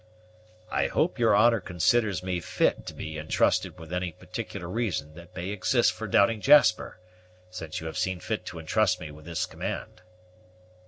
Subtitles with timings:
[0.71, 5.35] "I hope your honor considers me fit to be entrusted with any particular reason that
[5.35, 6.97] may exist for doubting Jasper,
[7.51, 10.01] since you have seen fit to entrust me with this command."